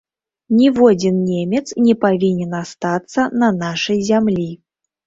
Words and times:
Ніводзін 0.59 1.19
немец 1.27 1.63
не 1.89 1.95
павінен 2.07 2.59
астацца 2.63 3.31
на 3.45 3.55
нашай 3.63 4.07
зямлі. 4.11 4.53